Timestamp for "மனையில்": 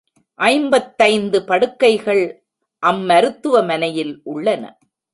3.65-4.21